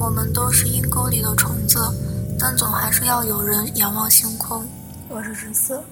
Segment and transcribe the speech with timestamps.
[0.00, 1.76] 我们都是阴沟里的虫子，
[2.38, 4.64] 但总还是要有人仰望星空。
[5.08, 5.82] 我是十四。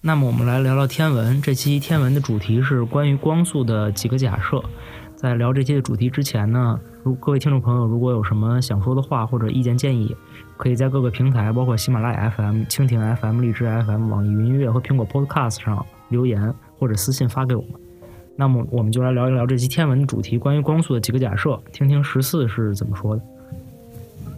[0.00, 1.40] 那么我们来聊聊天文。
[1.40, 4.60] 这期天文的主题是关于光速的几个假设。
[5.14, 10.16] 在聊这期的主题之前呢，如各位听众朋友如果有什么想说的话或者意见建议，
[10.56, 17.72] 可以在各个平台，包括喜马拉雅 FM、蜻蜓 FM、荔枝 FM、网易云音乐和苹果 Podcast 上留言或者私信发给我们。
[18.40, 23.22] 那么我们就来聊一聊这期天文主题，关于光速的几个假设，听听十四是怎么说的。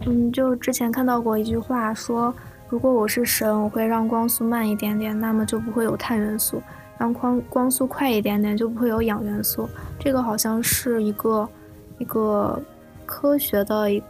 [0.07, 2.35] 嗯，就之前看到过一句话说。
[2.69, 6.57] 如果我是神，我会让光速慢一点点，那么就不会有碳元素；
[6.97, 9.69] 让光光速快一点点，就不会有氧元素。
[9.99, 11.47] 这个好像是一个
[11.99, 12.59] 一个
[13.05, 14.01] 科学的一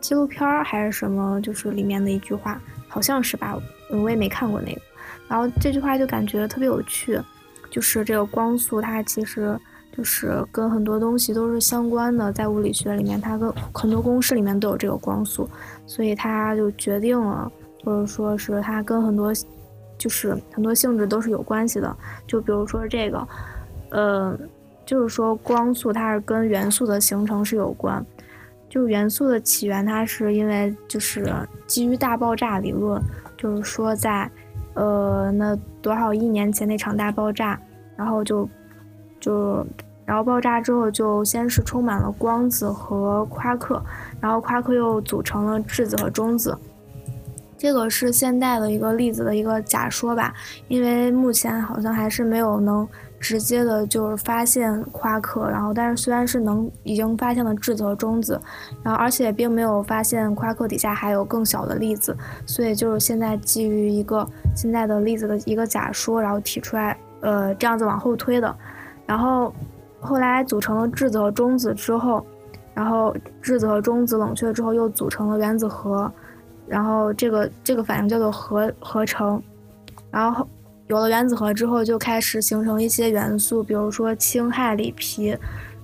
[0.00, 3.56] 纪录片儿还是什么，就是里面的一句话，好像是吧？
[3.90, 4.80] 我也没看过那个。
[5.28, 7.20] 然后这句话就感觉特别有趣，
[7.74, 9.58] 就是这个光速它其实。
[9.96, 15.48] 就是跟很多东西都是相关的，在物理学里面，它跟很多公式里面都有这个光速，
[15.86, 17.48] 所以它就决定了，
[17.84, 19.32] 或者说是它跟很多，
[19.96, 21.96] 就是很多性质都是有关系的。
[22.26, 23.28] 就比如说这个，
[23.90, 24.36] 呃，
[24.84, 28.04] 就是说光速它是跟元素的形成是有关，
[28.68, 31.32] 就元素的起源它是因为就是
[31.68, 33.00] 基于大爆炸理论，
[33.36, 34.28] 就是说在，
[34.74, 37.58] 呃，那多少亿年前那场大爆炸，
[37.96, 38.48] 然后就。
[39.20, 39.66] 就，
[40.04, 43.82] 然后爆炸之后，就先是充满了光子和夸克，
[44.20, 46.54] 然后夸克又组成了质子和中子。
[47.56, 50.34] 这个是现代的一个粒子的一个假说吧，
[50.68, 52.86] 因为目前好像还是没有能
[53.24, 55.48] 直接的，就是发现夸克。
[55.48, 58.38] 然后，但是虽然是能已经发现了质子和中子，
[58.82, 62.14] 然后而且并没有发现夸克底下还有更小的粒子，
[62.44, 68.54] 所以就是现在基于一个现在的粒子的一个假说，然后提出来，呃，这样子往后推的。
[69.06, 69.50] 然后，
[70.00, 72.22] 后来组成了质子和中子之后，
[72.74, 76.12] 然后质子和中子冷却之后又组成了原子核，
[76.66, 79.42] 然后这个这个反应叫做核合成，
[80.10, 80.46] 然后
[80.86, 85.38] 有了原子核之后就开始形成一些元素，比如说氢、氦、锂、铍，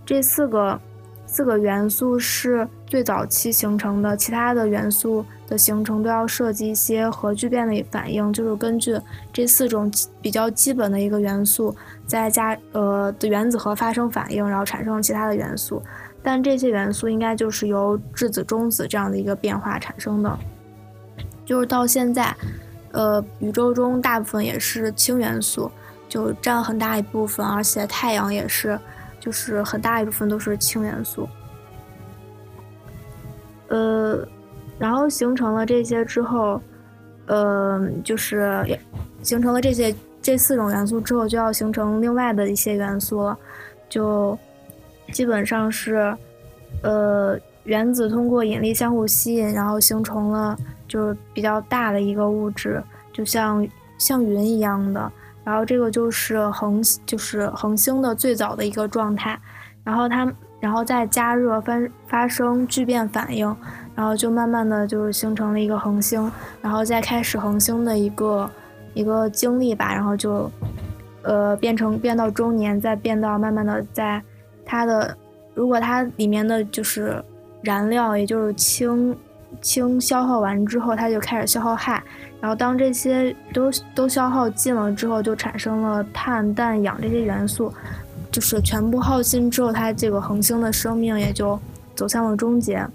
[0.05, 0.81] 这四个
[1.27, 5.25] 四个元素是最早期形成的，其他的元素。
[5.51, 8.97] 的形成都要涉及一些核聚变的反应，就是根据
[9.33, 9.91] 这四种
[10.23, 11.75] 比较基本的一个元素，
[12.07, 15.83] 再加呃的原子核发生反应，然后产生其他的元素。
[16.23, 20.39] 但这些元素应该就是由质子中子这样的一个变化产生的。
[21.45, 22.33] 就是到现在，
[22.93, 25.71] 呃，宇宙中大部分也是氢元素，
[26.09, 28.79] 就占很大一部分，而且太阳也是，
[29.19, 31.29] 就是很大一部分都是氢元素。
[33.69, 34.27] 呃。
[34.79, 36.59] 然后形成了这些之后，
[37.27, 38.67] 呃，就是
[39.23, 43.39] 形成了这些这四种元素之后，就要形成另外的一些元素了，
[43.91, 44.39] 就
[45.13, 46.17] 基本上是，
[46.83, 50.57] 呃，原子通过引力相互吸引，然后形成了
[50.91, 55.11] 就是比较大的一个物质，就像像云一样的。
[55.45, 59.41] 然后这个就是恒就是恒星的最早的一个状态，
[59.85, 61.75] 然后它然后再加热发
[62.09, 63.57] 发生聚变反应。
[63.97, 66.31] 然后就慢慢的就是形成了一个恒星，
[66.63, 68.51] 然后再开始恒星的一个
[68.95, 70.51] 一个经历吧，然后就，
[71.21, 74.23] 呃，变成变到中年，再变到慢慢的在
[74.65, 75.15] 它的，
[75.53, 77.23] 如果它里面的就是
[77.61, 79.15] 燃料，也就是氢
[79.61, 82.01] 氢消耗完之后，它就开始消耗氦，
[82.41, 87.73] 然后当这些都都消耗尽了之后，就产生了碳、氮、氧这些元素，
[88.31, 91.59] 就是全部耗尽之后，它这个恒星的生命也就
[91.95, 92.87] 走向了终结。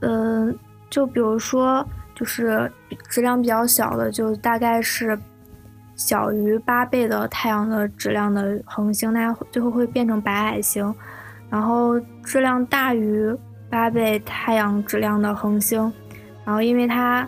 [0.00, 0.56] 嗯，
[0.90, 1.84] 就比如说，
[2.14, 2.70] 就是
[3.08, 5.18] 质量比较小的，就大概是
[5.96, 10.94] 小于八倍的太阳的质量的恒星，它最后会变成白矮星。
[11.48, 13.32] 然后质量大于
[13.70, 15.80] 八倍太阳质量的恒星，
[16.44, 17.26] 然后因为它，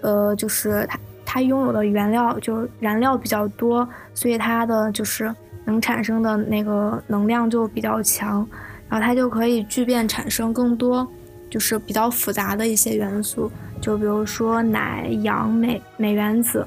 [0.00, 5.32] 呃，就是它它拥有的原料就是燃料比较多，所以它的就是
[5.64, 8.46] 能产生的那个能量就比较强，
[8.88, 11.06] 然后它就可以聚变产生更多。
[11.48, 13.50] 就是比较复杂的一些元素，
[13.80, 16.64] 就比如说氖、氧、镁、镁原子，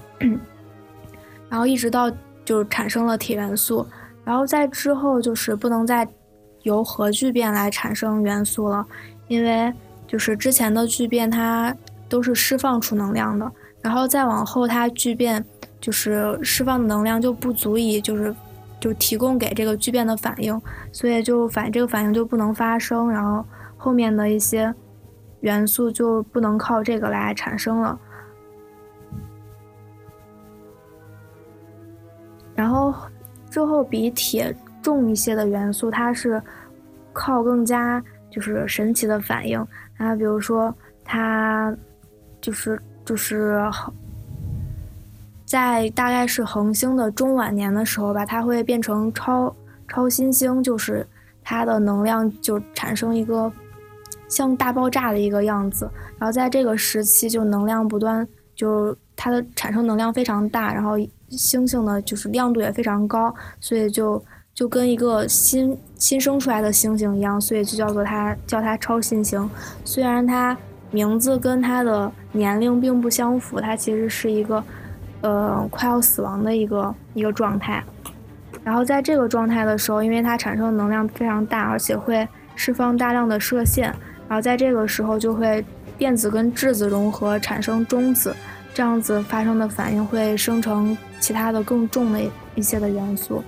[1.48, 2.12] 然后一直到
[2.44, 3.88] 就是产生了铁元素，
[4.26, 6.06] 然后在之后就是不能再
[6.64, 8.86] 由核聚变来产生元素了，
[9.28, 9.72] 因为
[10.08, 11.74] 就是之前的聚变它
[12.10, 13.50] 都是释放出能量的，
[13.82, 15.46] 然后再往后它聚变
[15.80, 18.36] 就是释放的能量就不足以就是
[18.80, 20.60] 就提供给这个聚变的反应，
[20.92, 23.46] 所以就反这个反应就不能发生，然后。
[23.76, 24.74] 后面的一些
[25.42, 28.00] 元素就不能靠这个来产生了，
[32.56, 32.96] 然后
[33.50, 36.40] 之后比铁重一些的元素，它是
[37.12, 39.60] 靠更加就是神奇的反应。
[39.98, 40.72] 啊，比如说
[41.04, 41.76] 它
[42.42, 43.64] 就是就是
[45.46, 49.56] 在大概是恒星的中晚年的时候吧，它会变成超
[49.88, 51.08] 超新星，就是
[51.44, 53.52] 它的能量就产生一个
[54.28, 60.94] 像大爆炸的一个样子，然后在这个时期就能量不断，就它的产生能量非常大，然后
[61.30, 69.50] 星星的就是亮度也非常高，所以就就跟一个新新生出来的星星一样，所以就叫做它叫它超新星，
[69.84, 70.58] 虽然它
[70.92, 74.64] 名字跟它的年龄并不相符，它其实是一个。
[75.26, 77.82] 呃，快要死亡的一个一个状态，
[78.62, 82.28] 然后在这个状态的时候，因为它产生的能量非常大，而且会
[82.58, 83.86] 释放大量的射线，
[84.28, 85.64] 然后在这个时候就会
[85.98, 88.36] 电子跟质子融合产生中子，
[88.74, 92.20] 这样子发生的反应会生成其他的更重的
[92.56, 93.42] 一些的元素。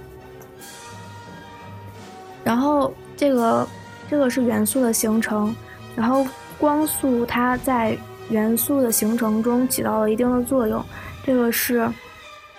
[2.46, 3.68] 然后这个
[4.10, 5.54] 这个是元素的形成，
[5.96, 6.26] 然后
[6.58, 7.98] 光速它在
[8.30, 10.82] 元素的形成中起到了一定的作用。
[11.24, 11.90] 这个是，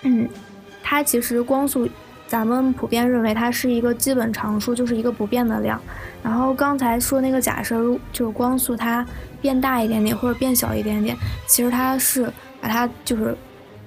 [0.01, 0.27] 嗯，
[0.83, 1.87] 它其实光速，
[2.27, 5.81] 咱们普遍认为它是一个基本常数，就是一个不变的量。
[6.21, 7.81] 然后刚才说那个假设，
[8.11, 9.05] 就是光速它
[9.41, 11.15] 变大一点点或者变小一点点，
[11.47, 12.29] 其实它是
[12.59, 13.33] 把它就是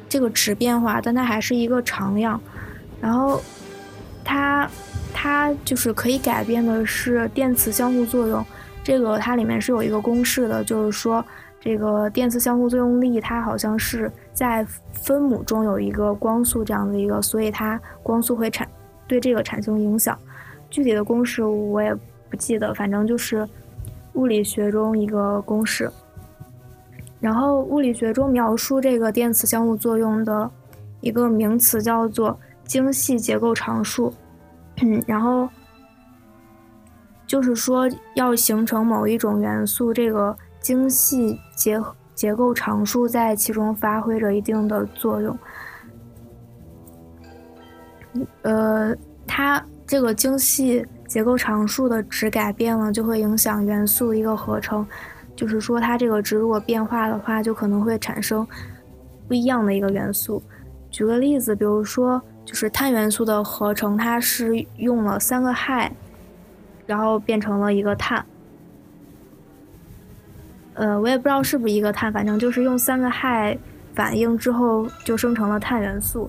[0.09, 2.41] 这个值变化，但它还是一个常量。
[3.03, 3.41] 然后
[4.31, 4.71] 它
[5.13, 8.45] 它就是可以改变的是电磁相互作用，
[8.85, 11.25] 这个它里面是有一个公式的，就是说。
[11.63, 18.67] 这个电磁相互作用力，它好像是在分母中有一个光速这样的一个，所以它光速会产
[19.07, 20.19] 对这个产生影响。
[20.71, 21.95] 具体的公式我也
[22.31, 23.47] 不记得，反正就是
[24.15, 25.91] 物理学中一个公式。
[27.21, 30.51] 然后物理学中描述这个电磁相互作用的
[31.03, 34.15] 一个名词叫做精细结构常数。
[34.81, 35.49] 嗯，然后
[37.27, 40.37] 就是说要形成某一种元素，这个。
[40.61, 41.81] 精细结
[42.15, 45.39] 结构常数在其中发挥着一定的作用。
[48.43, 48.95] 呃，
[49.27, 54.87] 它这个精细结构常数的值改变了，就会影响元素一个合成。
[55.35, 58.47] 就是说，它这个值如果变化的话，就可能会产生
[59.27, 60.43] 不一样的一个元素。
[60.91, 65.89] 举个例子，比如说，就是碳元素的合成，它是用了三个氦，
[66.85, 68.27] 然后变成了一个碳。
[70.75, 73.57] 呃，我也不知道是不是一个碳，反正就是用三个氦
[73.95, 76.29] 反应之后就生成了碳元素。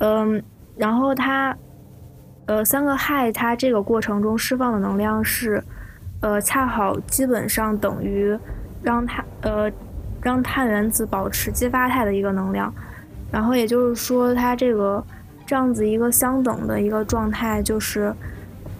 [0.00, 0.42] 嗯，
[0.76, 1.56] 然后它，
[2.46, 5.62] 呃，三个氦它这个过程中释放的能量是，
[6.18, 8.36] 呃，恰好基本上等于
[8.82, 9.70] 让它呃
[10.20, 12.74] 让碳原子保持激发态的一个能量。
[13.30, 15.04] 然后也就是说，它这个
[15.46, 18.14] 这样子一个相等的一个状态，就是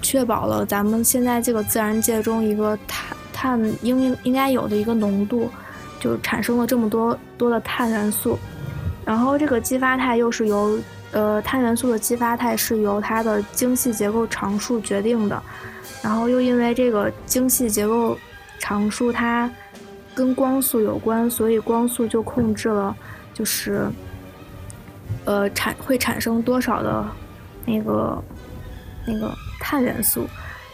[0.01, 3.17] 确保了咱们现在这个自然界中一个碳。
[3.37, 5.51] 碳应应该有的一个浓度，
[6.01, 8.39] 就产生了这么多多的碳元素，
[9.05, 10.79] 然后这个激发态又是由
[11.11, 15.43] 呃碳元素的激发态是由它的精细结构常数决定的，
[16.01, 18.17] 然后又因为这个精细结构
[18.59, 19.51] 常数它
[20.15, 22.97] 跟光速有关，所以光速就控制了
[23.35, 23.87] 就是
[25.25, 27.07] 呃产会产生多少的
[27.67, 28.23] 那个
[29.07, 30.27] 那个碳元素，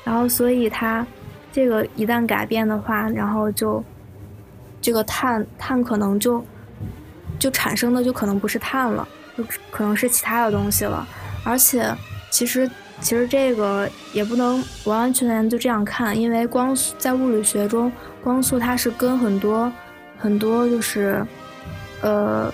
[0.04, 1.06] 然后所以它。
[1.52, 3.82] 这个一旦改变的话，然后就
[4.80, 6.44] 这个碳碳可能就
[7.40, 11.04] 就产生的就可能不是碳了，就可能是其他的东西了。
[11.42, 11.92] 而且
[12.30, 17.90] 其实其实这个也不能完完全全就这样看，因为光在物理学中，
[18.22, 19.72] 光速它是跟很多
[20.16, 21.26] 很多就是
[22.00, 22.48] 呃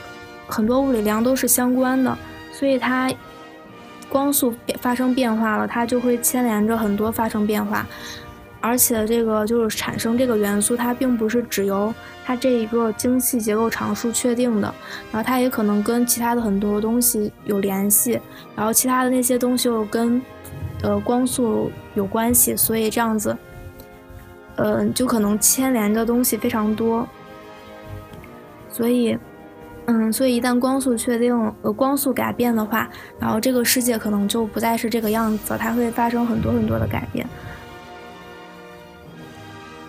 [0.48, 2.16] 很多物理量都是相关的，
[2.52, 3.12] 所以它
[4.08, 7.86] 光速发生变化了，它就会牵连着很多发生变化。
[8.60, 14.74] 而且这个就是产生这个元素，它并不是只由它这一个精细结构常数确定的，
[15.12, 18.20] 然后它也可能跟其他的很多东西有联系，
[18.56, 20.20] 然后其他的那些东西又跟
[20.82, 23.36] 呃光速有关系，所以这样子，
[24.56, 27.06] 嗯，就可能牵连的东西非常多。
[28.68, 29.16] 所以，
[29.86, 32.88] 嗯，所以一旦光速确定，呃，光速改变的话，
[33.20, 37.26] 然后这个世界可能就不再是这个样子，它会发生很多很多的改变。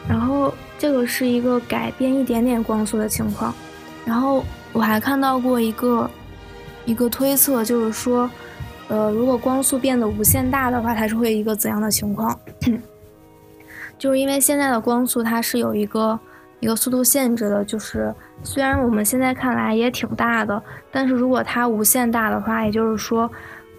[0.08, 3.54] 然后这个是一个改变一点点光速的情况，
[4.06, 6.10] 然后我还看到过一个
[6.86, 8.30] 一个推测，就是说，
[8.88, 12.39] 呃，如果光速变得无限大的话，它是会一个怎样的情况？
[13.98, 16.20] 就是因为现在的光速它是有一个
[16.60, 18.13] 一个速度限制的，就是
[18.44, 23.29] 虽然我们现在看来也挺大的，但是如果它无限大的话，也就是说，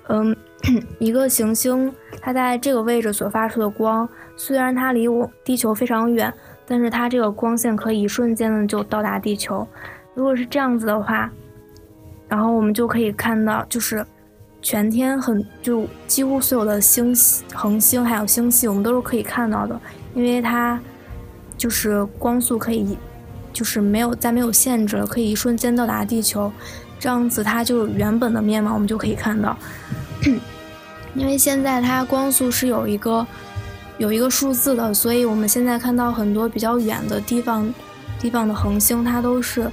[0.08, 0.36] 嗯，
[0.98, 6.32] 一个行星它在这个位置所发出的光，虽然它离我地球非常远，
[6.66, 9.66] 但是它这个光线可以一瞬间的就到达地球。
[10.14, 11.30] 如果是这样子的话，
[12.28, 14.04] 然后我们就可以看到，就是
[14.60, 17.14] 全天很就几乎所有的星
[17.54, 19.80] 恒星还有星系，我们都是可以看到的，
[20.14, 20.78] 因为它
[21.56, 22.98] 就是光速可以，
[23.58, 26.52] 就是没有在没有限制了，可以一瞬间到达地球。
[27.00, 29.58] 这样子，它就原本的面貌我们就可以看到。
[31.16, 33.26] 因为现在它光速是有一个
[33.96, 37.74] 有一个数字的，所以我们现在看到很多比较远的地方
[38.20, 39.68] 地方的恒星，它都是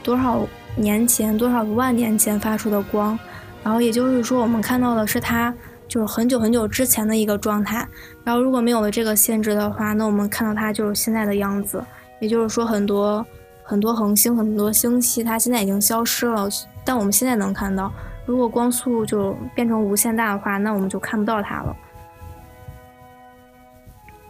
[0.00, 0.46] 多少
[0.76, 3.18] 年前、多少万年前发出的光。
[3.64, 5.52] 然后也就是说，我们看到的是它
[5.88, 7.84] 就是很久很久之前的一个状态。
[8.22, 11.82] 然后如果没有了这个限制的话，那我们看到它就是现在的样子。
[12.20, 13.24] 也就是说，很多。
[13.70, 16.48] 很多恒星、很多星系，它现在已经消失了，
[16.86, 17.92] 但我们现在能看到。
[18.24, 21.76] 如果光速就变成无限大的话，那我们就看不到它了。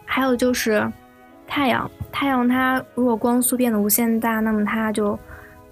[0.05, 0.93] 还有就是
[1.47, 5.17] 太阳，太阳它如果光速变得无限大，那么它就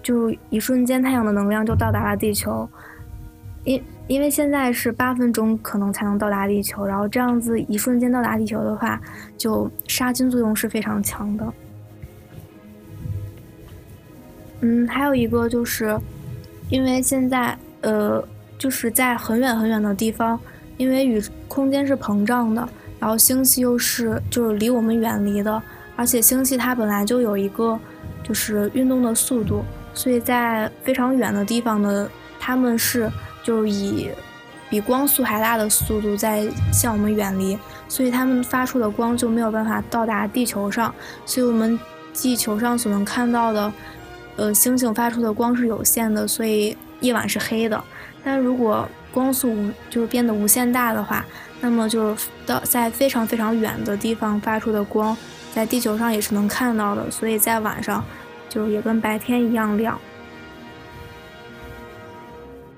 [0.01, 2.65] 就一瞬间太阳的能量就到达了地球。
[3.65, 8.97] 因因为现在是八分钟可能才能到达地球，然后这样子一瞬间到达地球的话，
[9.37, 11.53] 就杀菌作用是非常强的。
[14.61, 15.95] 嗯，还有一个就是，
[16.69, 20.39] 因为现在呃，就是在很远很远的地方，
[20.77, 22.67] 因为宇空间是膨胀的，
[22.99, 25.61] 然后星系又是就是离我们远离的，
[25.95, 27.79] 而且星系它本来就有一个
[28.23, 32.09] 就是运动的速度，所以在非常远的地方的，
[32.39, 33.07] 他们是
[33.43, 34.09] 就是以
[34.71, 37.55] 比光速还大的速度在向我们远离，
[37.87, 40.91] 所以他们发出的光就没有办法到达地球上，
[41.27, 41.79] 所以我们
[42.11, 43.71] 地球上所能看到的。
[44.37, 47.83] 呃，星星发出的光是有限的，所以夜晚是黑的。
[48.23, 49.55] 但如果光速
[49.89, 51.25] 就是变得无限大的话，
[51.59, 55.17] 那么就是到在非常非常远的地方发出的光，
[55.53, 58.03] 在地球上也是能看到的，所以在晚上
[58.47, 59.99] 就也跟白天一样亮。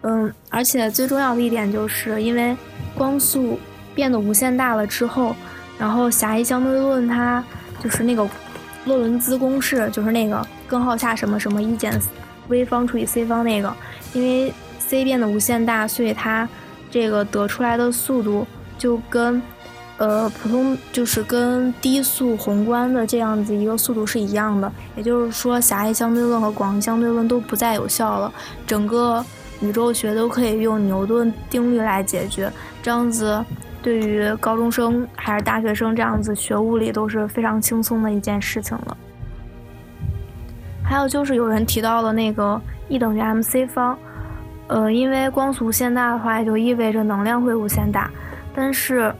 [0.03, 2.55] 嗯，而且最重要的一点就是，因为
[2.95, 3.59] 光速
[3.93, 5.35] 变得无限大了之后，
[5.77, 7.43] 然后狭义相对论它
[7.83, 8.25] 就是那个
[8.89, 10.45] 洛伦兹公式，就是那个。
[10.67, 11.99] 根号下什么什么一减
[12.47, 13.73] v 方除以 c 方那个，
[14.13, 16.47] 因为 c 变得无限大，所以它
[16.91, 18.45] 这个得出来的速度
[18.77, 19.41] 就跟
[19.97, 24.71] 呃普通就是跟低速宏观的这样子一个速度是一样的。
[24.95, 28.31] 也就是说，狭义相对论和广义相对论都不再有效了，
[28.67, 29.25] 整个
[29.61, 32.51] 宇宙学都可以用牛顿定律来解决。
[32.83, 33.43] 这样子
[33.81, 38.97] 对于高中生还是大学生这样子学物理都是非常轻松的一件事情了。
[40.83, 43.97] 还有就是有人提到了那个 E 等于 mc 方，
[44.67, 48.09] 呃，因为光速无限大的话，也就意味着能量会无限大。
[48.55, 49.13] 但是，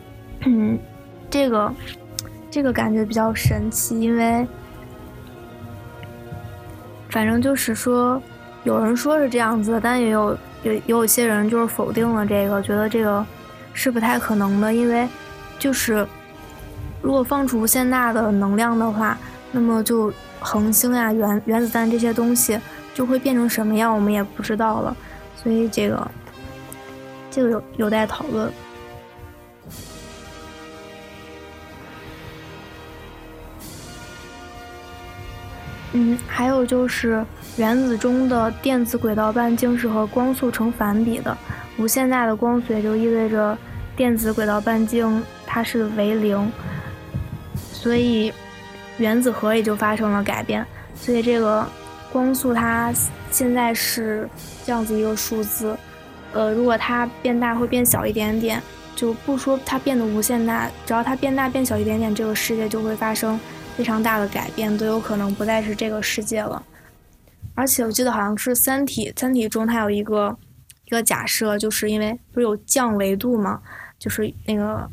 [0.46, 0.78] 嗯，
[1.30, 1.72] 这个
[2.50, 4.48] 这个感觉比较神奇，因为
[7.10, 8.22] 反正就是说，
[8.64, 13.24] 有人说是这样子，但也有有有些人就是否定了这个，觉得这个
[13.74, 15.08] 是不太可能的，因为
[15.58, 16.06] 就是
[17.02, 19.18] 如果放出无限大的能量的话，
[19.52, 20.14] 那么就。
[20.42, 22.58] 恒星呀、原原子弹这些东西
[22.94, 24.96] 就会变成什么样，我们也不知道了，
[25.36, 26.12] 所以这个
[27.30, 28.50] 这个有有待讨论。
[35.92, 37.22] 嗯，还有就是
[37.58, 41.38] 原子中的电子轨道半径是和光速成反比的，
[41.80, 43.58] 无限大的光速也就意味着
[43.96, 46.52] 电子轨道半径它是为零，
[47.74, 48.32] 所以。
[48.98, 51.66] 原子核也就发生了改变，所以这个
[52.12, 52.94] 光速它
[53.32, 54.28] 现在是
[54.66, 55.74] 这样子一个数字，
[56.34, 58.62] 呃，如果它变大会变小一点点，
[58.98, 63.40] 就不说它变得无限大，只要它变大变小一点点，这个世界就会发生
[63.78, 66.62] 非常大的改变，都有可能不再是这个世界了。
[67.56, 70.36] 而且我记得好像是《三体》，《三体》中它有一个
[70.90, 73.62] 一个假设，就是因为不是有降维度吗？
[73.98, 74.90] 就是那个，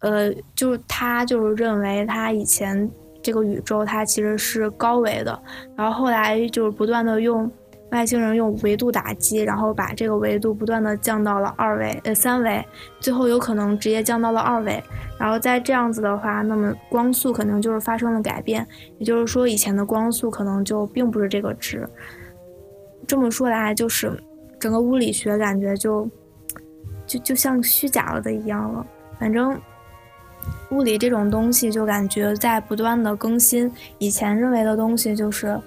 [0.00, 2.88] 呃，就是他就是认为他以前。
[3.24, 5.42] 这个宇宙它其实是高维的，
[5.74, 7.50] 然后后来就是不断的用
[7.90, 12.62] 外星人用维度打击，然后把这个维度不断的降到了二维呃三维，
[13.00, 14.84] 最后有可能直接降到了二维。
[15.18, 21.88] 然后再这样子的话，那么光速可能就是发生了改变，也就是说以前的光速可能就并不是这个值。
[23.06, 24.12] 这么说来，就是
[24.64, 26.08] 整个物理学感觉就
[27.06, 28.86] 就就像虚假了的一样了，
[29.20, 29.54] 反正。
[30.70, 35.58] 物理这种东西就感觉在不断的更新，以前认为的东西就是，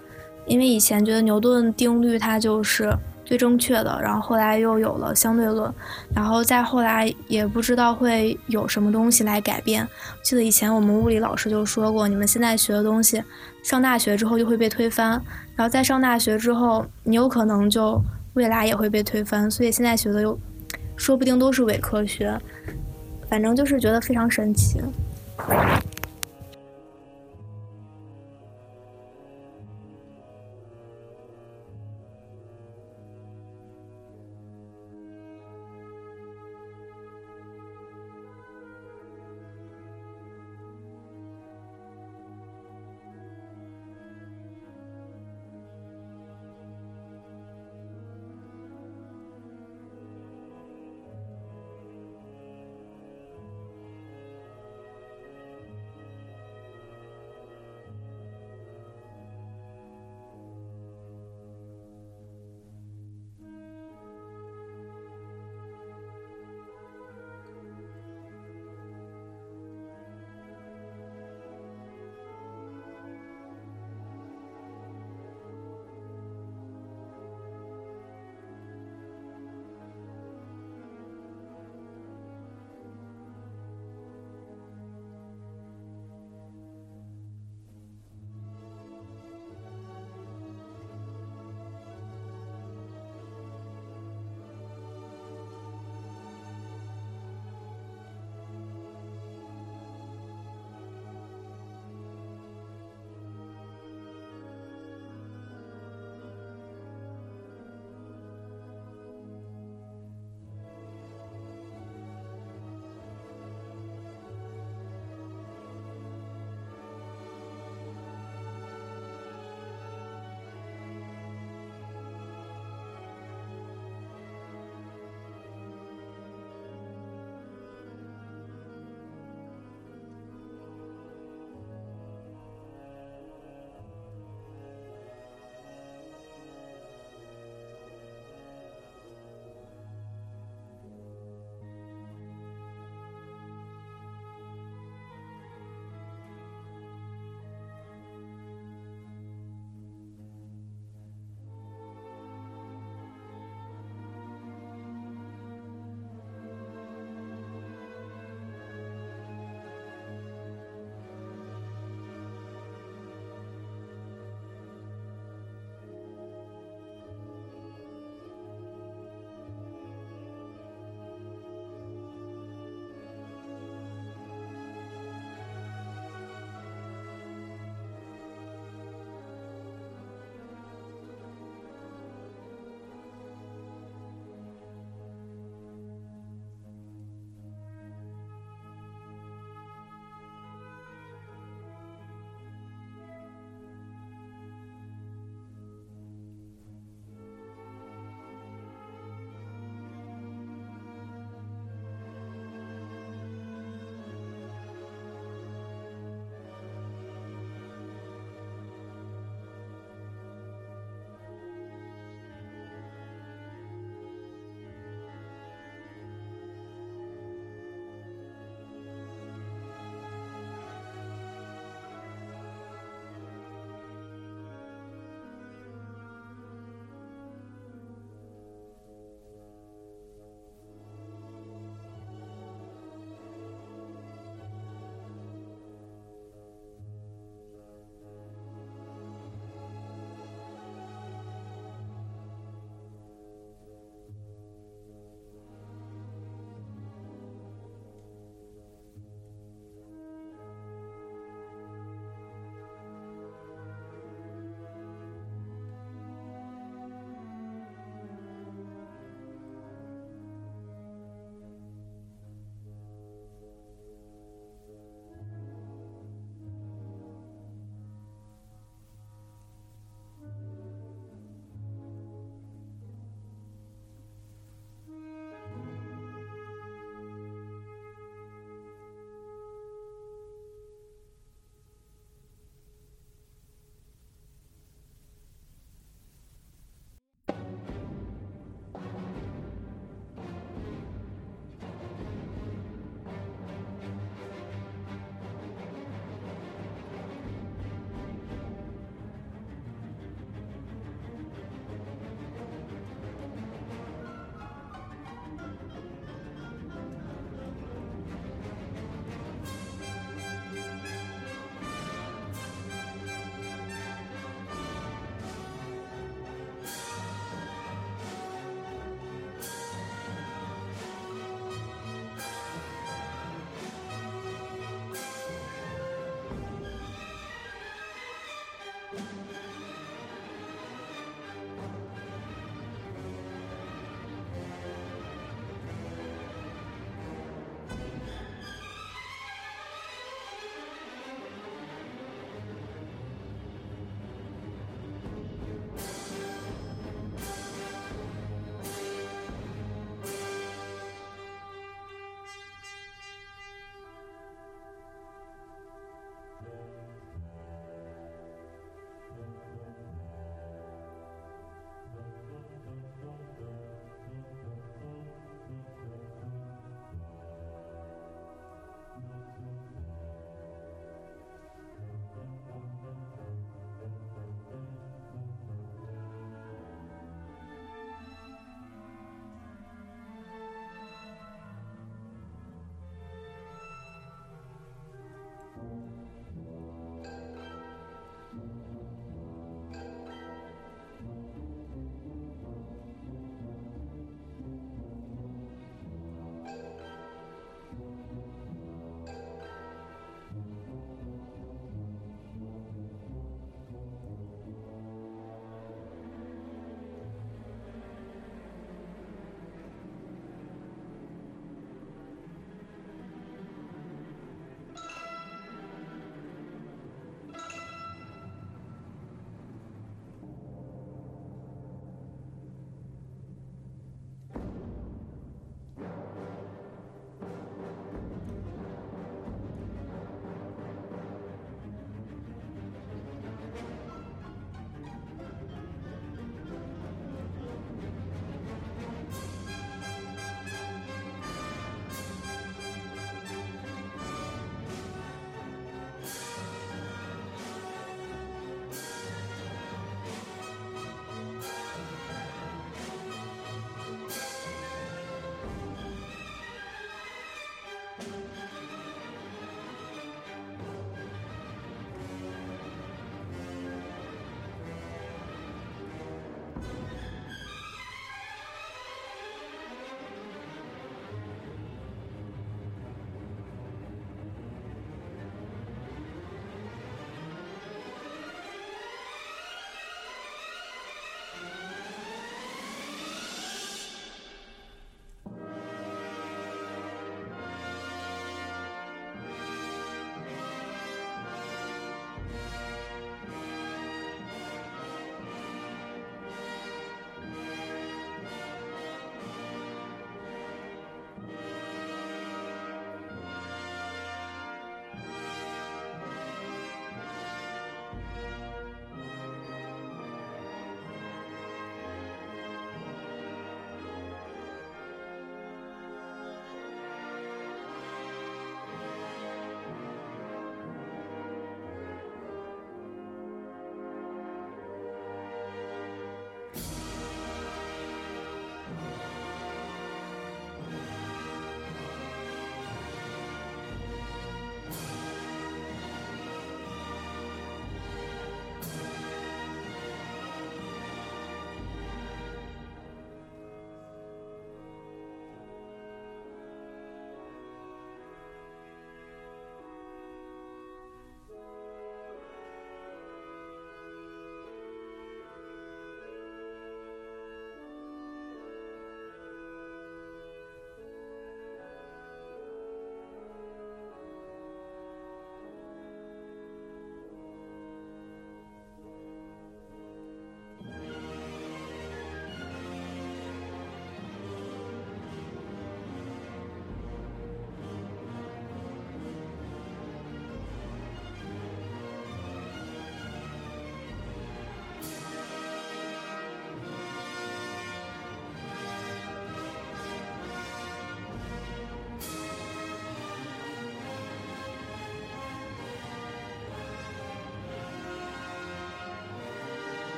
[0.45, 2.91] 因为以前觉得牛顿定律它就是
[3.23, 5.73] 最正确的，然后后来又有了相对论，
[6.13, 9.87] 然后再后来也不知道会有什么东西来改变。
[10.23, 13.23] 记得以前我们物理老师就说过，你们现在学的东西，
[13.63, 15.11] 上大学之后就会被推翻，
[15.55, 17.99] 然后在上大学之后，你有可能就
[18.37, 20.39] 未来也会被推翻，所以现在学的又
[20.95, 22.39] 说不定都是伪科学，
[23.27, 24.79] 反正就是觉得非常神奇。